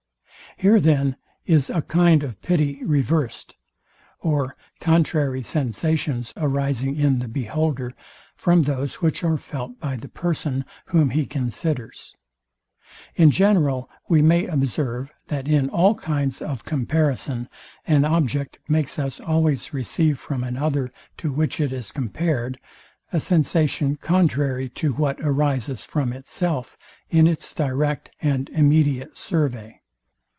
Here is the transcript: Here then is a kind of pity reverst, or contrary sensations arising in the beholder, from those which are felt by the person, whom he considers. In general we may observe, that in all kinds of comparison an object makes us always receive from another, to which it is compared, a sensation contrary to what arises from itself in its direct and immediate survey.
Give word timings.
Here 0.57 0.81
then 0.81 1.15
is 1.45 1.69
a 1.69 1.81
kind 1.81 2.23
of 2.23 2.39
pity 2.41 2.81
reverst, 2.83 3.55
or 4.19 4.57
contrary 4.81 5.41
sensations 5.43 6.33
arising 6.35 6.97
in 6.97 7.19
the 7.19 7.29
beholder, 7.29 7.93
from 8.35 8.63
those 8.63 8.95
which 8.95 9.23
are 9.23 9.37
felt 9.37 9.79
by 9.79 9.95
the 9.95 10.09
person, 10.09 10.65
whom 10.87 11.11
he 11.11 11.25
considers. 11.25 12.13
In 13.15 13.31
general 13.31 13.89
we 14.09 14.21
may 14.21 14.45
observe, 14.45 15.09
that 15.29 15.47
in 15.47 15.69
all 15.69 15.95
kinds 15.95 16.41
of 16.41 16.65
comparison 16.65 17.47
an 17.87 18.03
object 18.03 18.59
makes 18.67 18.99
us 18.99 19.21
always 19.21 19.73
receive 19.73 20.19
from 20.19 20.43
another, 20.43 20.91
to 21.17 21.31
which 21.31 21.61
it 21.61 21.71
is 21.71 21.93
compared, 21.93 22.59
a 23.13 23.21
sensation 23.21 23.95
contrary 23.95 24.67
to 24.67 24.91
what 24.91 25.17
arises 25.21 25.85
from 25.85 26.11
itself 26.11 26.77
in 27.09 27.25
its 27.25 27.53
direct 27.53 28.11
and 28.21 28.49
immediate 28.49 29.15
survey. 29.15 29.77